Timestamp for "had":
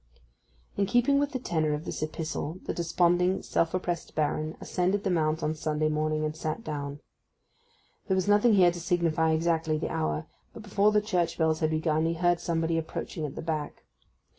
11.59-11.69